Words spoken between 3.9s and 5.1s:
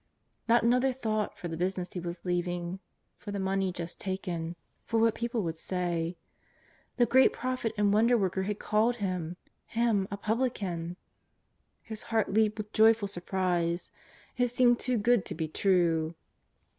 taken, for